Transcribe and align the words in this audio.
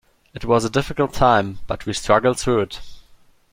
It 0.33 0.45
was 0.45 0.65
a 0.65 0.69
difficult 0.71 1.13
time, 1.13 1.59
but 1.67 1.85
we 1.85 1.93
struggled 1.93 2.39
through 2.39 2.61
it. 2.61 2.81